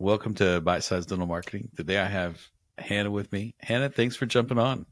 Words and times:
Welcome 0.00 0.32
to 0.36 0.62
Bite 0.62 0.82
Size 0.82 1.04
Dental 1.04 1.26
Marketing. 1.26 1.68
Today 1.76 1.98
I 1.98 2.06
have 2.06 2.40
Hannah 2.78 3.10
with 3.10 3.30
me. 3.32 3.54
Hannah, 3.58 3.90
thanks 3.90 4.16
for 4.16 4.24
jumping 4.24 4.58
on. 4.58 4.86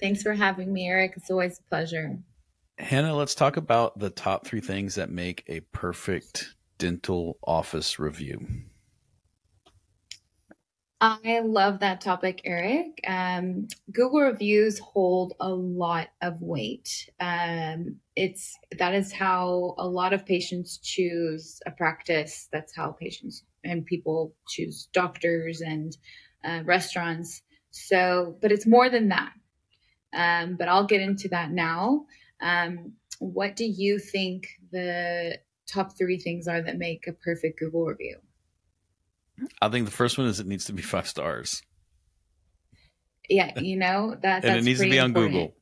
Thanks 0.00 0.22
for 0.22 0.32
having 0.32 0.72
me, 0.72 0.86
Eric. 0.86 1.14
It's 1.16 1.28
always 1.28 1.58
a 1.58 1.62
pleasure. 1.68 2.16
Hannah, 2.78 3.16
let's 3.16 3.34
talk 3.34 3.56
about 3.56 3.98
the 3.98 4.10
top 4.10 4.46
three 4.46 4.60
things 4.60 4.94
that 4.94 5.10
make 5.10 5.42
a 5.48 5.58
perfect 5.72 6.54
dental 6.78 7.36
office 7.44 7.98
review. 7.98 8.46
I 11.00 11.40
love 11.44 11.80
that 11.80 12.00
topic, 12.00 12.42
Eric. 12.44 13.00
Um, 13.08 13.66
Google 13.90 14.20
reviews 14.20 14.78
hold 14.78 15.34
a 15.40 15.48
lot 15.48 16.10
of 16.22 16.40
weight. 16.40 17.10
Um, 17.18 17.96
it's 18.14 18.56
that 18.78 18.94
is 18.94 19.12
how 19.12 19.74
a 19.78 19.86
lot 19.86 20.12
of 20.12 20.24
patients 20.24 20.78
choose 20.78 21.60
a 21.66 21.72
practice. 21.72 22.48
That's 22.52 22.74
how 22.74 22.92
patients 22.92 23.42
and 23.66 23.84
people 23.84 24.34
choose 24.48 24.88
doctors 24.92 25.60
and 25.60 25.96
uh, 26.44 26.62
restaurants. 26.64 27.42
So, 27.70 28.36
but 28.40 28.52
it's 28.52 28.66
more 28.66 28.88
than 28.88 29.08
that. 29.08 29.32
Um, 30.14 30.56
but 30.56 30.68
I'll 30.68 30.86
get 30.86 31.00
into 31.00 31.28
that 31.28 31.50
now. 31.50 32.06
Um, 32.40 32.92
what 33.18 33.56
do 33.56 33.64
you 33.64 33.98
think 33.98 34.48
the 34.72 35.38
top 35.66 35.96
three 35.96 36.18
things 36.18 36.48
are 36.48 36.62
that 36.62 36.78
make 36.78 37.06
a 37.06 37.12
perfect 37.12 37.58
Google 37.58 37.86
review? 37.86 38.18
I 39.60 39.68
think 39.68 39.84
the 39.84 39.92
first 39.92 40.16
one 40.16 40.26
is 40.26 40.40
it 40.40 40.46
needs 40.46 40.64
to 40.66 40.72
be 40.72 40.82
five 40.82 41.06
stars. 41.06 41.62
Yeah, 43.28 43.58
you 43.58 43.76
know 43.76 44.16
that, 44.22 44.44
and 44.44 44.56
it 44.56 44.64
needs 44.64 44.80
to 44.80 44.88
be 44.88 44.98
on 44.98 45.06
important. 45.06 45.34
Google. 45.34 45.54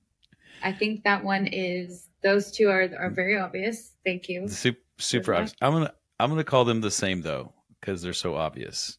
I 0.63 0.73
think 0.73 1.05
that 1.05 1.25
one 1.25 1.47
is 1.47 2.09
those 2.23 2.53
two 2.53 2.69
are 2.69 2.89
are 2.99 3.11
very 3.11 3.39
obvious. 3.39 3.93
Thank 4.05 4.29
you. 4.29 4.49
Super, 4.49 4.79
super 4.99 5.35
obvious. 5.35 5.55
I'm 5.61 5.73
gonna 5.73 5.93
I'm 6.21 6.31
gonna 6.31 6.45
call 6.45 6.65
them 6.65 6.81
the 6.81 6.91
same 6.91 7.23
though 7.23 7.53
because 7.85 8.01
they're 8.01 8.13
so 8.15 8.35
obvious. 8.35 8.99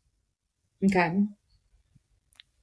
Okay. 0.84 1.24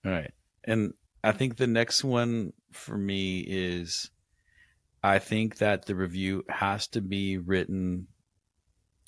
All 0.04 0.12
right, 0.12 0.32
and 0.64 0.92
I 1.24 1.32
think 1.32 1.56
the 1.56 1.66
next 1.66 2.04
one 2.04 2.52
for 2.72 2.96
me 2.96 3.40
is 3.40 4.10
I 5.02 5.18
think 5.18 5.58
that 5.58 5.86
the 5.86 5.94
review 5.94 6.44
has 6.48 6.86
to 6.88 7.00
be 7.00 7.38
written 7.38 8.06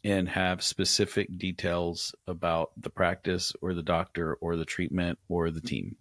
and 0.03 0.29
have 0.29 0.63
specific 0.63 1.39
details 1.39 2.15
about 2.27 2.71
the 2.77 2.91
practice 2.91 3.53
or 3.63 3.75
the 3.75 3.83
doctor 3.83 4.35
or 4.35 4.57
the 4.57 4.65
treatment 4.65 5.19
or 5.29 5.51
the 5.51 5.61
team. 5.61 5.97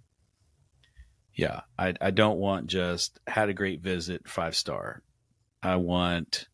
Yeah, 1.35 1.61
I, 1.79 1.93
I 2.01 2.11
don't 2.11 2.37
want 2.37 2.67
just 2.67 3.19
had 3.27 3.49
a 3.49 3.53
great 3.53 3.81
visit, 3.81 4.27
five 4.27 4.55
star. 4.55 5.01
I 5.61 5.77
want 5.77 6.47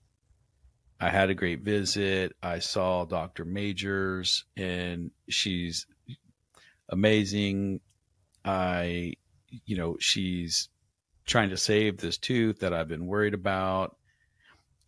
I 1.00 1.09
had 1.09 1.30
a 1.30 1.36
great 1.36 1.61
visit. 1.61 2.36
I 2.44 2.59
saw 2.59 3.05
Dr. 3.05 3.45
Majors 3.45 4.44
and 4.58 5.11
she's 5.30 5.88
amazing. 6.89 7.80
I, 8.44 9.14
you 9.66 9.77
know, 9.77 9.97
she's 10.00 10.70
trying 11.25 11.52
to 11.52 11.58
save 11.58 11.97
this 11.97 12.17
tooth 12.17 12.59
that 12.59 12.73
I've 12.73 12.88
been 12.88 13.05
worried 13.05 13.33
about. 13.33 13.95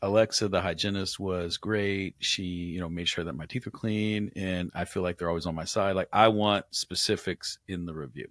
Alexa, 0.02 0.48
the 0.50 0.62
hygienist, 0.62 1.20
was 1.20 1.58
great. 1.58 2.16
She, 2.20 2.44
you 2.44 2.80
know, 2.80 2.90
made 2.90 3.08
sure 3.08 3.24
that 3.24 3.36
my 3.36 3.46
teeth 3.46 3.68
are 3.68 3.72
clean, 3.72 4.32
and 4.36 4.72
I 4.74 4.86
feel 4.86 5.04
like 5.04 5.20
they're 5.20 5.30
always 5.30 5.46
on 5.46 5.54
my 5.54 5.66
side. 5.66 5.96
Like 5.96 6.10
I 6.12 6.30
want 6.30 6.66
specifics 6.72 7.60
in 7.68 7.86
the 7.86 7.94
review. 7.94 8.28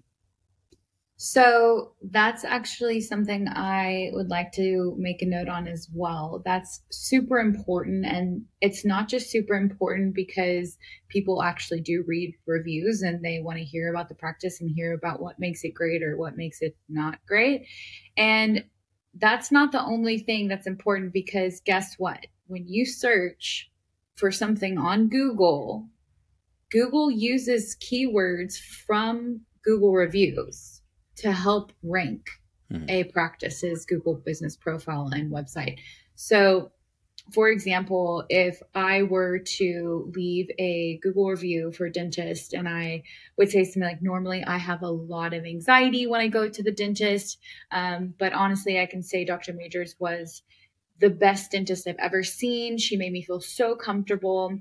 So 1.23 1.93
that's 2.01 2.45
actually 2.45 3.03
something 3.03 3.47
I 3.47 4.09
would 4.15 4.31
like 4.31 4.53
to 4.53 4.95
make 4.97 5.21
a 5.21 5.27
note 5.27 5.49
on 5.49 5.69
as 5.69 5.87
well. 5.93 6.41
That's 6.47 6.81
super 6.91 7.39
important. 7.39 8.07
And 8.07 8.47
it's 8.63 8.87
not 8.87 9.07
just 9.07 9.29
super 9.29 9.53
important 9.53 10.15
because 10.15 10.79
people 11.11 11.43
actually 11.43 11.83
do 11.83 12.05
read 12.07 12.35
reviews 12.47 13.03
and 13.03 13.23
they 13.23 13.39
want 13.39 13.59
to 13.59 13.65
hear 13.65 13.91
about 13.91 14.09
the 14.09 14.15
practice 14.15 14.63
and 14.63 14.71
hear 14.75 14.95
about 14.95 15.21
what 15.21 15.39
makes 15.39 15.63
it 15.63 15.75
great 15.75 16.03
or 16.03 16.17
what 16.17 16.39
makes 16.39 16.63
it 16.63 16.75
not 16.89 17.19
great. 17.27 17.67
And 18.17 18.65
that's 19.13 19.53
not 19.53 19.73
the 19.73 19.85
only 19.85 20.21
thing 20.21 20.49
that's 20.49 20.67
important 20.67 21.13
because 21.13 21.61
guess 21.61 21.97
what? 21.99 22.29
When 22.47 22.67
you 22.67 22.87
search 22.87 23.71
for 24.15 24.33
something 24.33 24.79
on 24.79 25.11
Google, 25.11 25.87
Google 26.71 27.11
uses 27.11 27.77
keywords 27.77 28.59
from 28.59 29.43
Google 29.63 29.93
reviews 29.93 30.80
to 31.21 31.33
help 31.33 31.73
rank 31.83 32.29
mm-hmm. 32.71 32.89
a 32.89 33.05
practice's 33.05 33.85
Google 33.87 34.15
business 34.15 34.57
profile 34.57 35.09
and 35.13 35.33
website. 35.33 35.79
So 36.15 36.73
for 37.33 37.49
example, 37.49 38.25
if 38.29 38.61
I 38.75 39.03
were 39.03 39.39
to 39.39 40.13
leave 40.17 40.51
a 40.59 40.99
Google 41.03 41.31
review 41.31 41.71
for 41.71 41.87
a 41.87 41.93
dentist 41.93 42.55
and 42.55 42.69
I 42.69 43.05
would 43.37 43.51
say 43.51 43.65
something 43.65 43.83
like, 43.83 44.03
normally 44.03 44.43
I 44.43 44.59
have 44.59 44.83
a 44.83 44.91
lot 44.91 45.33
of 45.33 45.45
anxiety 45.45 46.07
when 46.07 46.21
I 46.21 46.29
go 46.29 46.49
to 46.49 46.63
the 46.63 46.73
dentist, 46.73 47.39
um, 47.71 48.15
but 48.19 48.33
honestly, 48.33 48.81
I 48.81 48.87
can 48.87 49.03
say 49.03 49.25
Dr. 49.25 49.53
Majors 49.53 49.95
was 49.99 50.43
the 50.99 51.11
best 51.11 51.53
dentist 51.53 51.87
I've 51.87 51.97
ever 51.99 52.23
seen. 52.23 52.79
She 52.79 52.97
made 52.97 53.13
me 53.13 53.23
feel 53.23 53.41
so 53.41 53.77
comfortable, 53.77 54.59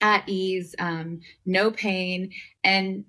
at 0.00 0.28
ease, 0.28 0.74
um, 0.78 1.20
no 1.44 1.70
pain. 1.70 2.32
And 2.62 3.04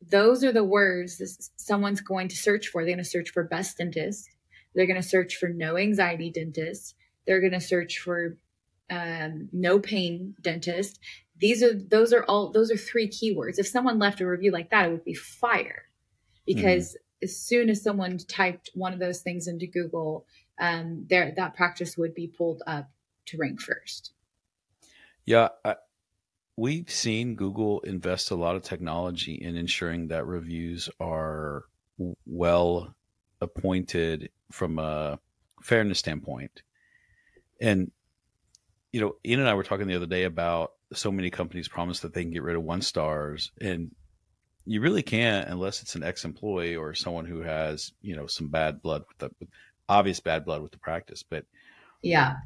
those 0.00 0.44
are 0.44 0.52
the 0.52 0.64
words 0.64 1.50
someone's 1.56 2.00
going 2.00 2.28
to 2.28 2.36
search 2.36 2.68
for. 2.68 2.82
They're 2.82 2.94
going 2.94 3.04
to 3.04 3.10
search 3.10 3.30
for 3.30 3.44
best 3.44 3.78
dentist. 3.78 4.28
They're 4.74 4.86
going 4.86 5.00
to 5.00 5.08
search 5.08 5.36
for 5.36 5.48
no 5.48 5.76
anxiety 5.76 6.30
dentist 6.30 6.94
they're 7.26 7.40
going 7.40 7.52
to 7.52 7.60
search 7.60 7.98
for 7.98 8.38
um, 8.88 9.48
no 9.52 9.78
pain 9.78 10.34
dentist. 10.40 11.00
These 11.38 11.62
are 11.62 11.74
those 11.74 12.12
are 12.12 12.24
all 12.24 12.50
those 12.50 12.70
are 12.70 12.76
three 12.76 13.08
keywords. 13.08 13.58
If 13.58 13.66
someone 13.66 13.98
left 13.98 14.20
a 14.20 14.26
review 14.26 14.52
like 14.52 14.70
that, 14.70 14.86
it 14.86 14.92
would 14.92 15.04
be 15.04 15.14
fire, 15.14 15.82
because 16.46 16.90
mm-hmm. 16.90 17.24
as 17.24 17.36
soon 17.36 17.68
as 17.68 17.82
someone 17.82 18.16
typed 18.16 18.70
one 18.74 18.94
of 18.94 19.00
those 19.00 19.20
things 19.20 19.46
into 19.46 19.66
Google, 19.66 20.24
um, 20.58 21.04
there 21.10 21.34
that 21.36 21.54
practice 21.54 21.98
would 21.98 22.14
be 22.14 22.28
pulled 22.28 22.62
up 22.66 22.88
to 23.26 23.36
rank 23.36 23.60
first. 23.60 24.12
Yeah, 25.26 25.48
I, 25.64 25.74
we've 26.56 26.90
seen 26.90 27.34
Google 27.34 27.80
invest 27.80 28.30
a 28.30 28.34
lot 28.34 28.56
of 28.56 28.62
technology 28.62 29.34
in 29.34 29.56
ensuring 29.56 30.08
that 30.08 30.26
reviews 30.26 30.88
are 30.98 31.64
well 32.26 32.94
appointed 33.40 34.30
from 34.50 34.78
a 34.78 35.18
fairness 35.62 35.98
standpoint. 35.98 36.62
And 37.60 37.90
you 38.92 39.00
know, 39.00 39.16
Ian 39.26 39.40
and 39.40 39.48
I 39.48 39.54
were 39.54 39.62
talking 39.62 39.86
the 39.86 39.96
other 39.96 40.06
day 40.06 40.24
about 40.24 40.72
so 40.92 41.12
many 41.12 41.30
companies 41.30 41.68
promise 41.68 42.00
that 42.00 42.14
they 42.14 42.22
can 42.22 42.32
get 42.32 42.42
rid 42.42 42.56
of 42.56 42.62
one 42.62 42.80
stars, 42.80 43.52
and 43.60 43.90
you 44.64 44.80
really 44.80 45.02
can't 45.02 45.48
unless 45.48 45.82
it's 45.82 45.94
an 45.96 46.02
ex-employee 46.02 46.76
or 46.76 46.94
someone 46.94 47.26
who 47.26 47.40
has 47.40 47.92
you 48.00 48.16
know 48.16 48.26
some 48.26 48.48
bad 48.48 48.80
blood 48.80 49.04
with 49.08 49.18
the 49.18 49.30
with 49.38 49.50
obvious 49.88 50.20
bad 50.20 50.44
blood 50.44 50.62
with 50.62 50.72
the 50.72 50.78
practice. 50.78 51.22
But 51.22 51.44
yeah, 52.02 52.36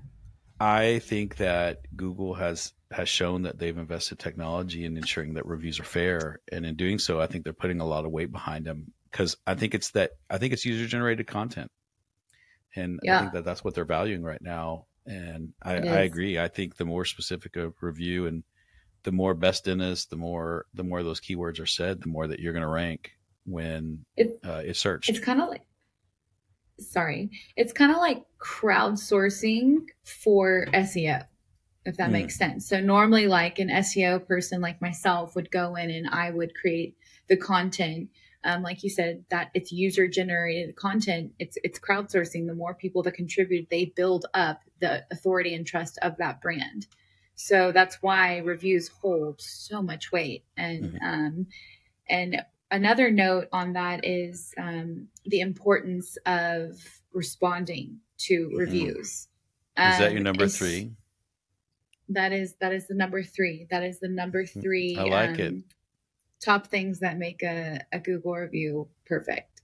I 0.58 1.00
think 1.00 1.36
that 1.36 1.82
Google 1.96 2.34
has 2.34 2.72
has 2.90 3.08
shown 3.08 3.42
that 3.42 3.58
they've 3.58 3.76
invested 3.78 4.18
technology 4.18 4.84
in 4.84 4.96
ensuring 4.96 5.34
that 5.34 5.46
reviews 5.46 5.78
are 5.80 5.84
fair, 5.84 6.40
and 6.50 6.66
in 6.66 6.76
doing 6.76 6.98
so, 6.98 7.20
I 7.20 7.26
think 7.26 7.44
they're 7.44 7.52
putting 7.52 7.80
a 7.80 7.86
lot 7.86 8.04
of 8.04 8.10
weight 8.10 8.32
behind 8.32 8.66
them 8.66 8.92
because 9.10 9.36
I 9.46 9.54
think 9.54 9.74
it's 9.74 9.90
that 9.92 10.12
I 10.28 10.38
think 10.38 10.52
it's 10.52 10.64
user 10.64 10.86
generated 10.86 11.26
content, 11.26 11.70
and 12.74 13.00
yeah. 13.02 13.18
I 13.18 13.20
think 13.20 13.32
that 13.32 13.44
that's 13.44 13.64
what 13.64 13.74
they're 13.74 13.84
valuing 13.84 14.22
right 14.22 14.42
now 14.42 14.86
and 15.06 15.52
I, 15.62 15.74
I, 15.74 16.00
agree. 16.02 16.38
I 16.38 16.48
think 16.48 16.76
the 16.76 16.84
more 16.84 17.04
specific 17.04 17.56
a 17.56 17.72
review 17.80 18.26
and 18.26 18.44
the 19.02 19.12
more 19.12 19.34
best 19.34 19.64
dentist, 19.64 20.10
the 20.10 20.16
more 20.16 20.66
the 20.74 20.84
more 20.84 21.02
those 21.02 21.20
keywords 21.20 21.60
are 21.60 21.66
said, 21.66 22.00
the 22.00 22.08
more 22.08 22.26
that 22.26 22.38
you're 22.38 22.52
going 22.52 22.62
to 22.62 22.68
rank 22.68 23.12
when 23.44 24.04
it, 24.16 24.38
uh, 24.44 24.62
it's 24.64 24.78
searched. 24.78 25.08
It's 25.08 25.18
kind 25.18 25.40
of 25.40 25.48
like, 25.48 25.62
sorry, 26.78 27.30
it's 27.56 27.72
kind 27.72 27.90
of 27.90 27.98
like 27.98 28.24
crowdsourcing 28.38 29.78
for 30.04 30.66
SEO, 30.72 31.24
if 31.84 31.96
that 31.96 32.10
mm. 32.10 32.12
makes 32.12 32.36
sense. 32.36 32.68
So 32.68 32.80
normally, 32.80 33.26
like 33.26 33.58
an 33.58 33.68
SEO 33.68 34.26
person 34.26 34.60
like 34.60 34.80
myself 34.80 35.34
would 35.34 35.50
go 35.50 35.76
in 35.76 35.90
and 35.90 36.08
I 36.08 36.30
would 36.30 36.54
create 36.54 36.96
the 37.28 37.36
content 37.36 38.10
um, 38.42 38.62
like 38.62 38.82
you 38.82 38.88
said, 38.88 39.24
that 39.30 39.50
it's 39.52 39.70
user 39.70 40.08
generated 40.08 40.74
content. 40.76 41.32
It's 41.38 41.58
it's 41.62 41.78
crowdsourcing. 41.78 42.46
The 42.46 42.54
more 42.54 42.74
people 42.74 43.02
that 43.02 43.12
contribute, 43.12 43.68
they 43.70 43.84
build 43.84 44.26
up 44.32 44.62
the 44.80 45.04
authority 45.10 45.54
and 45.54 45.66
trust 45.66 45.98
of 46.00 46.16
that 46.18 46.40
brand. 46.40 46.86
So 47.34 47.72
that's 47.72 47.96
why 48.02 48.38
reviews 48.38 48.88
hold 48.88 49.40
so 49.40 49.82
much 49.82 50.10
weight. 50.10 50.44
And 50.56 50.84
mm-hmm. 50.94 51.04
um, 51.04 51.46
and 52.08 52.42
another 52.70 53.10
note 53.10 53.48
on 53.52 53.74
that 53.74 54.06
is 54.06 54.54
um, 54.56 55.08
the 55.26 55.40
importance 55.40 56.16
of 56.24 56.80
responding 57.12 57.98
to 58.20 58.46
mm-hmm. 58.46 58.56
reviews. 58.56 59.28
Is 59.76 59.98
that 59.98 60.12
your 60.12 60.18
um, 60.18 60.24
number 60.24 60.48
three? 60.48 60.92
That 62.10 62.32
is 62.32 62.54
that 62.60 62.72
is 62.72 62.88
the 62.88 62.94
number 62.94 63.22
three. 63.22 63.66
That 63.70 63.82
is 63.82 64.00
the 64.00 64.08
number 64.08 64.44
mm, 64.44 64.62
three. 64.62 64.96
I 64.98 65.04
like 65.04 65.38
it 65.38 65.48
um, 65.48 65.64
top 66.40 66.66
things 66.66 67.00
that 67.00 67.18
make 67.18 67.42
a, 67.42 67.80
a 67.92 67.98
Google 67.98 68.34
review 68.34 68.88
perfect. 69.06 69.62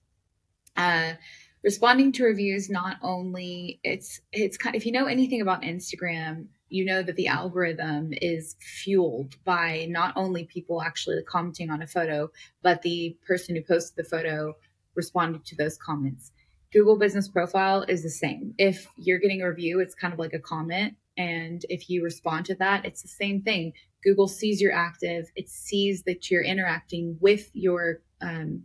Uh, 0.77 1.15
responding 1.63 2.13
to 2.13 2.25
reviews 2.25 2.69
not 2.69 2.99
only 3.03 3.81
it's 3.83 4.21
it's 4.33 4.57
kind 4.57 4.77
if 4.77 4.87
you 4.87 4.93
know 4.93 5.07
anything 5.07 5.41
about 5.41 5.63
Instagram, 5.63 6.47
you 6.69 6.85
know 6.85 7.03
that 7.03 7.17
the 7.17 7.29
algorithm 7.29 8.13
is 8.13 8.57
fueled 8.61 9.35
by 9.45 9.87
not 9.89 10.13
only 10.17 10.45
people 10.45 10.83
actually 10.83 11.23
commenting 11.25 11.71
on 11.71 11.83
a 11.83 11.87
photo, 11.87 12.31
but 12.63 12.83
the 12.83 13.17
person 13.27 13.57
who 13.57 13.63
posted 13.63 13.97
the 13.97 14.09
photo 14.09 14.55
responded 14.95 15.45
to 15.45 15.57
those 15.57 15.77
comments. 15.77 16.33
Google 16.73 16.99
Business 16.99 17.29
Profile 17.29 17.83
is 17.89 18.03
the 18.03 18.11
same. 18.11 18.55
If 18.59 18.89
you're 18.97 19.19
getting 19.19 19.41
a 19.41 19.49
review, 19.49 19.81
it's 19.81 19.95
kind 19.95 20.13
of 20.13 20.19
like 20.19 20.35
a 20.35 20.39
comment. 20.39 20.95
And 21.17 21.65
if 21.69 21.89
you 21.89 22.05
respond 22.05 22.47
to 22.47 22.55
that, 22.57 22.85
it's 22.85 23.03
the 23.03 23.09
same 23.09 23.43
thing. 23.43 23.73
Google 24.03 24.29
sees 24.29 24.61
you're 24.61 24.73
active, 24.73 25.31
it 25.35 25.49
sees 25.49 26.03
that 26.05 26.31
you're 26.31 26.45
interacting 26.45 27.17
with 27.21 27.51
your 27.55 28.03
um, 28.21 28.65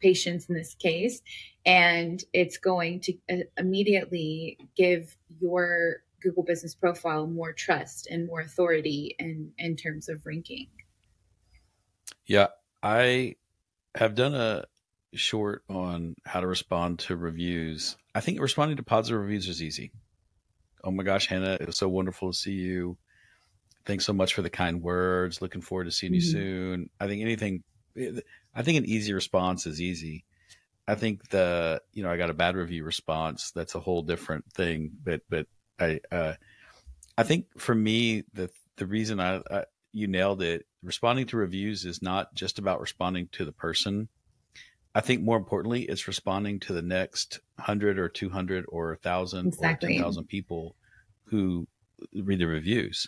patients 0.00 0.48
in 0.48 0.54
this 0.54 0.74
case, 0.74 1.22
and 1.64 2.22
it's 2.32 2.58
going 2.58 3.00
to 3.00 3.14
uh, 3.30 3.36
immediately 3.56 4.58
give 4.76 5.16
your 5.40 6.02
Google 6.22 6.42
Business 6.42 6.74
Profile 6.74 7.26
more 7.26 7.52
trust 7.52 8.06
and 8.10 8.26
more 8.26 8.40
authority 8.40 9.16
in 9.18 9.52
in 9.58 9.76
terms 9.76 10.08
of 10.08 10.24
ranking. 10.24 10.68
Yeah, 12.26 12.48
I 12.82 13.36
have 13.94 14.14
done 14.14 14.34
a 14.34 14.64
short 15.14 15.62
on 15.68 16.14
how 16.24 16.40
to 16.40 16.46
respond 16.46 16.98
to 17.00 17.16
reviews. 17.16 17.96
I 18.14 18.20
think 18.20 18.40
responding 18.40 18.76
to 18.76 18.82
positive 18.82 19.20
reviews 19.20 19.48
is 19.48 19.62
easy. 19.62 19.92
Oh 20.86 20.90
my 20.92 21.02
gosh, 21.02 21.26
Hannah, 21.26 21.58
it 21.60 21.66
was 21.66 21.76
so 21.76 21.88
wonderful 21.88 22.32
to 22.32 22.38
see 22.38 22.52
you. 22.52 22.96
Thanks 23.84 24.06
so 24.06 24.12
much 24.12 24.34
for 24.34 24.42
the 24.42 24.50
kind 24.50 24.80
words. 24.80 25.42
Looking 25.42 25.60
forward 25.60 25.84
to 25.84 25.90
seeing 25.90 26.12
mm-hmm. 26.12 26.16
you 26.16 26.20
soon. 26.20 26.90
I 27.00 27.08
think 27.08 27.20
anything, 27.22 27.64
I 28.54 28.62
think 28.62 28.78
an 28.78 28.86
easy 28.86 29.12
response 29.12 29.66
is 29.66 29.80
easy. 29.80 30.24
I 30.88 30.94
think 30.94 31.28
the, 31.30 31.82
you 31.92 32.04
know, 32.04 32.10
I 32.10 32.16
got 32.16 32.30
a 32.30 32.34
bad 32.34 32.54
review 32.54 32.84
response. 32.84 33.50
That's 33.50 33.74
a 33.74 33.80
whole 33.80 34.02
different 34.02 34.44
thing. 34.52 34.92
But, 35.04 35.22
but 35.28 35.46
I, 35.80 36.00
uh, 36.12 36.34
I 37.18 37.24
think 37.24 37.46
for 37.58 37.74
me, 37.74 38.24
the 38.32 38.50
the 38.76 38.86
reason 38.86 39.20
I, 39.20 39.40
I 39.50 39.64
you 39.92 40.06
nailed 40.06 40.42
it. 40.42 40.66
Responding 40.82 41.26
to 41.26 41.36
reviews 41.36 41.84
is 41.84 42.02
not 42.02 42.34
just 42.34 42.58
about 42.58 42.80
responding 42.80 43.28
to 43.32 43.44
the 43.44 43.52
person. 43.52 44.08
I 44.96 45.00
think 45.00 45.20
more 45.20 45.36
importantly, 45.36 45.82
it's 45.82 46.08
responding 46.08 46.58
to 46.60 46.72
the 46.72 46.80
next 46.80 47.40
hundred 47.58 47.98
or 47.98 48.08
two 48.08 48.30
hundred 48.30 48.64
or 48.66 48.92
a 48.92 48.96
thousand 48.96 49.48
exactly. 49.48 49.90
or 49.90 49.92
ten 49.92 50.02
thousand 50.02 50.24
people 50.24 50.74
who 51.24 51.66
read 52.14 52.38
the 52.38 52.46
reviews. 52.46 53.06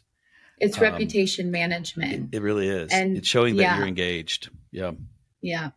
It's 0.59 0.77
um, 0.77 0.83
reputation 0.83 1.51
management. 1.51 2.35
It, 2.35 2.37
it, 2.37 2.43
really 2.43 2.69
is, 2.69 2.93
and 2.93 3.17
it's 3.17 3.27
showing 3.27 3.57
that 3.57 3.63
yeah. 3.63 3.79
you're 3.79 3.87
engaged. 3.87 4.51
Yeah, 4.71 4.93
yeah, 5.41 5.71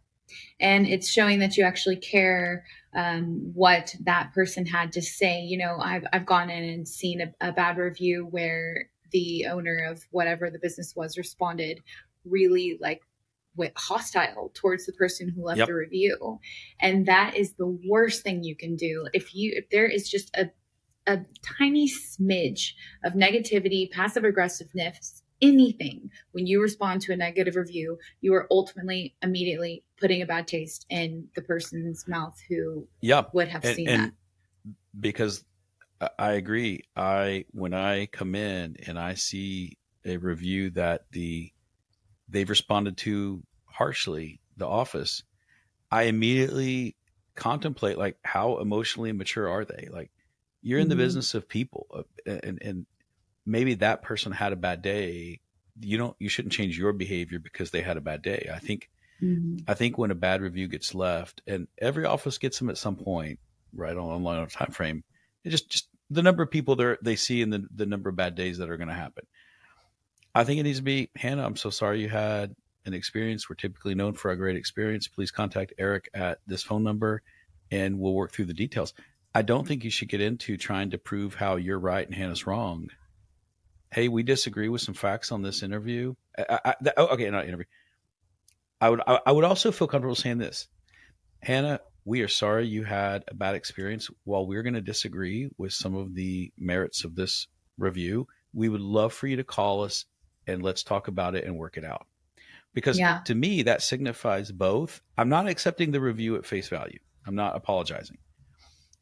and 0.60 0.86
it's 0.86 1.10
showing 1.10 1.40
that 1.40 1.56
you 1.56 1.64
actually 1.64 1.96
care 1.96 2.66
um, 2.94 3.54
what 3.54 3.96
that 4.02 4.34
person 4.34 4.66
had 4.66 4.92
to 4.92 5.02
say. 5.02 5.40
You 5.44 5.60
know, 5.60 5.78
I've, 5.80 6.04
I've 6.12 6.26
gone 6.26 6.50
in 6.50 6.64
and 6.66 6.86
seen 6.86 7.22
a, 7.22 7.34
a 7.40 7.52
bad 7.54 7.78
review 7.78 8.28
where 8.30 8.90
the 9.12 9.48
owner 9.48 9.88
of 9.90 10.04
whatever 10.12 10.50
the 10.50 10.60
business 10.60 10.94
was 10.94 11.18
responded 11.18 11.80
really 12.26 12.78
like 12.82 13.02
hostile 13.76 14.52
towards 14.54 14.86
the 14.86 14.94
person 14.94 15.30
who 15.30 15.44
left 15.44 15.60
yep. 15.60 15.68
the 15.68 15.74
review 15.74 16.40
and 16.80 17.06
that 17.06 17.36
is 17.36 17.54
the 17.54 17.80
worst 17.88 18.24
thing 18.24 18.44
you 18.44 18.56
can 18.56 18.76
do 18.76 19.08
if 19.14 19.36
you 19.36 19.54
if 19.56 19.70
there 19.70 19.88
is 19.88 20.10
just 20.10 20.36
a 20.36 20.50
a 21.08 21.20
tiny 21.58 21.90
smidge 21.90 22.74
of 23.04 23.14
negativity 23.14 23.90
passive 23.92 24.24
aggressiveness 24.24 25.24
anything 25.42 26.10
when 26.32 26.46
you 26.46 26.62
respond 26.62 27.02
to 27.02 27.14
a 27.14 27.16
negative 27.16 27.56
review, 27.56 27.98
you 28.22 28.34
are 28.34 28.48
ultimately 28.52 29.16
immediately 29.22 29.84
putting 30.00 30.22
a 30.22 30.26
bad 30.26 30.48
taste 30.48 30.86
in 30.90 31.28
the 31.36 31.42
person's 31.42 32.08
mouth 32.08 32.40
who 32.48 32.88
yeah. 33.02 33.24
would 33.34 33.48
have 33.48 33.66
and, 33.66 33.76
seen 33.76 33.90
and 33.90 34.04
that. 34.04 34.14
Because 35.00 35.44
I 36.18 36.34
agree. 36.34 36.84
I 36.96 37.46
when 37.52 37.74
I 37.74 38.08
come 38.08 38.36
in 38.36 38.78
and 38.88 38.98
I 38.98 39.16
see 39.16 39.78
a 40.06 40.18
review 40.18 40.72
that 40.72 41.06
the 41.12 41.52
they've 42.32 42.50
responded 42.50 42.98
to 42.98 43.44
harshly, 43.66 44.40
the 44.58 44.68
office, 44.68 45.24
I 45.92 46.04
immediately 46.04 46.96
contemplate 47.36 47.98
like 47.98 48.18
how 48.24 48.58
emotionally 48.58 49.12
mature 49.12 49.50
are 49.50 49.66
they? 49.66 49.90
Like 49.92 50.12
you're 50.62 50.80
in 50.80 50.86
mm-hmm. 50.86 50.90
the 50.92 50.96
business 50.96 51.34
of 51.34 51.48
people 51.48 51.88
uh, 51.94 52.04
and 52.26 52.62
and 52.62 52.86
maybe 53.46 53.76
that 53.76 54.02
person 54.02 54.32
had 54.32 54.54
a 54.54 54.58
bad 54.58 54.82
day 54.82 55.40
you 55.80 55.98
don't 55.98 56.16
you 56.20 56.30
shouldn't 56.30 56.54
change 56.54 56.78
your 56.78 56.94
behavior 56.94 57.40
because 57.40 57.72
they 57.72 57.82
had 57.82 57.98
a 57.98 58.02
bad 58.02 58.22
day 58.22 58.50
i 58.54 58.60
think 58.60 58.90
mm-hmm. 59.22 59.58
i 59.68 59.74
think 59.74 59.98
when 59.98 60.12
a 60.12 60.16
bad 60.16 60.42
review 60.42 60.68
gets 60.68 60.94
left 60.94 61.42
and 61.48 61.68
every 61.80 62.06
office 62.06 62.38
gets 62.38 62.60
them 62.60 62.70
at 62.70 62.78
some 62.78 62.96
point 62.96 63.40
right 63.74 63.98
on 63.98 64.26
a 64.26 64.48
time 64.48 64.72
frame 64.72 65.04
it 65.44 65.50
just 65.50 65.70
just 65.70 65.88
the 66.10 66.22
number 66.22 66.44
of 66.44 66.52
people 66.52 66.76
they 66.76 66.96
they 67.02 67.16
see 67.16 67.42
and 67.42 67.52
the, 67.52 67.66
the 67.74 67.86
number 67.86 68.10
of 68.10 68.16
bad 68.16 68.36
days 68.36 68.58
that 68.58 68.70
are 68.70 68.78
going 68.78 68.90
to 68.90 68.94
happen 68.94 69.26
i 70.36 70.44
think 70.44 70.60
it 70.60 70.64
needs 70.64 70.80
to 70.80 70.84
be 70.84 71.10
hannah 71.16 71.46
i'm 71.46 71.56
so 71.56 71.70
sorry 71.70 72.02
you 72.02 72.10
had 72.10 72.56
an 72.86 72.94
experience 72.94 73.50
we're 73.50 73.56
typically 73.56 73.96
known 73.96 74.14
for 74.14 74.32
a 74.32 74.38
great 74.38 74.56
experience 74.56 75.08
please 75.08 75.32
contact 75.32 75.74
eric 75.78 76.10
at 76.14 76.40
this 76.48 76.64
phone 76.64 76.84
number 76.84 77.22
and 77.70 78.00
we'll 78.00 78.14
work 78.14 78.32
through 78.32 78.46
the 78.46 78.54
details 78.54 78.94
i 79.36 79.42
don't 79.42 79.68
think 79.68 79.84
you 79.84 79.92
should 79.92 80.10
get 80.10 80.22
into 80.22 80.58
trying 80.58 80.90
to 80.90 80.98
prove 80.98 81.36
how 81.36 81.56
you're 81.56 81.80
right 81.80 82.08
and 82.08 82.16
hannah's 82.16 82.48
wrong 82.48 82.90
hey, 83.92 84.08
we 84.08 84.24
disagree 84.24 84.70
with 84.70 84.82
some 84.82 84.96
facts 84.96 85.32
on 85.32 85.42
this 85.42 85.64
interview. 85.64 86.16
I, 86.38 86.60
I, 86.66 86.76
oh, 86.98 87.08
okay, 87.08 87.30
not 87.30 87.46
interview. 87.46 87.66
I 88.80 88.90
would 88.90 89.02
I, 89.06 89.20
I 89.28 89.32
would 89.32 89.44
also 89.44 89.72
feel 89.72 89.88
comfortable 89.88 90.16
saying 90.16 90.40
this, 90.40 90.68
Hannah. 91.42 91.82
We 92.04 92.22
are 92.22 92.28
sorry 92.28 92.68
you 92.68 92.84
had 92.84 93.24
a 93.28 93.36
bad 93.36 93.54
experience. 93.54 94.10
While 94.24 94.48
we're 94.48 94.64
going 94.64 94.74
to 94.74 94.82
disagree 94.82 95.52
with 95.60 95.72
some 95.72 95.96
of 95.96 96.16
the 96.16 96.52
merits 96.58 97.04
of 97.04 97.16
this 97.16 97.48
review, 97.78 98.26
we 98.54 98.70
would 98.70 98.82
love 98.82 99.14
for 99.14 99.28
you 99.28 99.36
to 99.36 99.44
call 99.44 99.84
us 99.84 100.06
and 100.48 100.64
let's 100.64 100.84
talk 100.84 101.08
about 101.08 101.36
it 101.36 101.46
and 101.46 101.58
work 101.58 101.78
it 101.78 101.86
out. 101.86 102.06
Because 102.74 102.98
yeah. 102.98 103.20
to 103.26 103.36
me, 103.36 103.64
that 103.64 103.82
signifies 103.82 104.52
both. 104.52 105.02
I'm 105.18 105.30
not 105.30 105.48
accepting 105.48 105.92
the 105.92 106.00
review 106.00 106.36
at 106.36 106.46
face 106.46 106.70
value. 106.70 107.00
I'm 107.28 107.36
not 107.36 107.56
apologizing. 107.56 108.18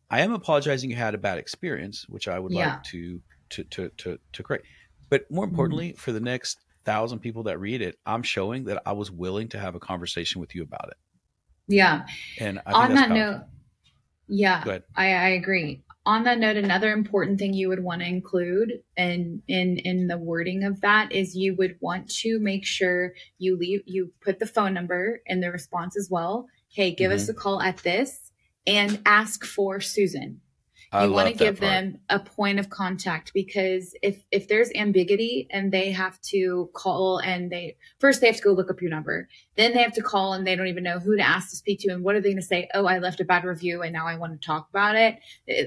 I 0.09 0.21
am 0.21 0.33
apologizing 0.33 0.89
you 0.89 0.95
had 0.95 1.13
a 1.13 1.19
bad 1.19 1.38
experience, 1.38 2.07
which 2.09 2.27
I 2.27 2.39
would 2.39 2.51
yeah. 2.51 2.74
like 2.74 2.83
to 2.86 3.21
to 3.50 3.63
to 3.65 3.89
to 3.97 4.19
to 4.33 4.44
correct. 4.44 4.65
But 5.09 5.30
more 5.30 5.45
mm-hmm. 5.45 5.53
importantly, 5.53 5.89
mm-hmm. 5.89 5.97
for 5.97 6.12
the 6.12 6.19
next 6.19 6.59
thousand 6.83 7.19
people 7.19 7.44
that 7.44 7.59
read 7.59 7.81
it, 7.81 7.97
I'm 8.06 8.24
showing 8.24 8.65
that 8.65 8.81
I 8.86 8.94
was 8.94 9.12
willing 9.12 9.50
to 9.50 9.59
have 9.59 9.75
a 9.75 9.80
conversation 9.80 10.41
with 10.41 10.56
you 10.56 10.63
about 10.63 10.89
it. 10.89 10.97
Yeah. 11.68 12.06
And 12.39 12.59
on 12.65 12.95
that 12.95 13.09
powerful. 13.09 13.15
note, 13.15 13.41
yeah, 14.27 14.63
I, 14.95 15.13
I 15.13 15.30
agree. 15.30 15.83
On 16.06 16.24
that 16.24 16.40
note, 16.40 16.56
another 16.56 16.92
important 16.92 17.40
thing 17.40 17.54
you 17.54 17.69
would 17.69 17.84
want 17.84 18.01
to 18.01 18.07
include 18.07 18.81
in 18.98 19.44
in 19.48 19.78
in 19.80 20.07
the 20.07 20.18
wording 20.18 20.63
of 20.63 20.81
that 20.81 21.12
is 21.12 21.36
you 21.36 21.56
would 21.56 21.78
want 21.81 22.10
to 22.22 22.40
make 22.40 22.66
sure 22.66 23.13
you 23.38 23.57
leave 23.57 23.81
you 23.86 24.12
put 24.22 24.40
the 24.40 24.46
phone 24.46 24.74
number 24.74 25.22
in 25.25 25.42
the 25.42 25.51
response 25.51 25.98
as 25.98 26.10
well. 26.10 26.48
Hey, 26.70 26.91
give 26.91 27.12
mm-hmm. 27.12 27.15
us 27.15 27.29
a 27.29 27.34
call 27.34 27.62
at 27.62 27.77
this 27.77 28.32
and 28.65 29.01
ask 29.06 29.46
for 29.46 29.82
Susan 29.82 30.41
I 30.91 31.05
you 31.05 31.12
want 31.12 31.27
to 31.27 31.36
give 31.36 31.60
part. 31.60 31.72
them 31.72 32.00
a 32.10 32.19
point 32.19 32.58
of 32.58 32.69
contact 32.72 33.31
because 33.31 33.96
if 34.01 34.24
if 34.31 34.48
there's 34.48 34.72
ambiguity 34.74 35.48
and 35.51 35.72
they 35.72 35.91
have 35.91 36.19
to 36.22 36.72
call 36.74 37.19
and 37.19 37.51
they 37.51 37.77
first 38.00 38.22
they 38.22 38.27
have 38.27 38.38
to 38.38 38.41
go 38.41 38.53
look 38.53 38.72
up 38.72 38.81
your 38.81 38.89
number. 38.89 39.27
Then 39.55 39.74
they 39.74 39.84
have 39.84 39.93
to 39.93 40.01
call 40.01 40.34
and 40.34 40.48
they 40.48 40.55
don't 40.55 40.67
even 40.67 40.84
know 40.84 40.98
who 40.98 41.15
to 41.15 41.22
ask 41.22 41.51
to 41.51 41.55
speak 41.55 41.81
to 41.81 41.91
and 41.91 42.03
what 42.03 42.15
are 42.15 42.22
they 42.22 42.29
going 42.29 42.41
to 42.41 42.41
say? 42.41 42.69
Oh 42.74 42.88
i 42.88 42.98
left 42.98 43.19
a 43.19 43.25
bad 43.25 43.43
review 43.43 43.84
and 43.84 43.93
now 43.93 44.08
i 44.08 44.15
want 44.15 44.39
to 44.39 44.46
talk 44.46 44.67
about 44.69 44.96
it. 44.96 45.19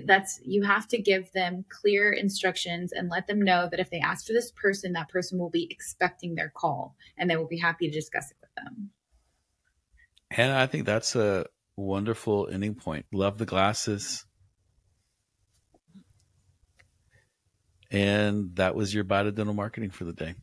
That's 0.07 0.41
you 0.45 0.64
have 0.64 0.88
to 0.88 0.99
give 0.99 1.31
them 1.33 1.64
clear 1.69 2.12
instructions 2.12 2.91
and 2.93 3.09
let 3.09 3.29
them 3.29 3.41
know 3.41 3.69
that 3.71 3.79
if 3.79 3.91
they 3.91 4.00
ask 4.00 4.26
for 4.26 4.33
this 4.33 4.50
person 4.50 4.95
that 4.95 5.09
person 5.09 5.38
will 5.38 5.50
be 5.50 5.69
expecting 5.71 6.35
their 6.35 6.52
call 6.55 6.97
and 7.17 7.31
they 7.31 7.37
will 7.37 7.47
be 7.47 7.59
happy 7.59 7.88
to 7.88 7.95
discuss 7.95 8.33
it 8.33 8.37
with 8.41 8.50
them. 8.57 8.91
And 10.33 10.50
i 10.50 10.67
think 10.67 10.85
that's 10.85 11.14
a 11.14 11.47
wonderful 11.76 12.49
ending 12.50 12.75
point. 12.75 13.07
Love 13.12 13.38
the 13.38 13.47
glasses 13.47 14.25
And 17.93 18.57
that 18.57 18.75
was 18.75 18.95
your 18.95 19.05
Bite 19.05 19.27
Size 19.27 19.35
Dental 19.35 19.55
marketing 19.55 19.91
for 19.91 20.05
the 20.05 20.15
day. 20.15 20.35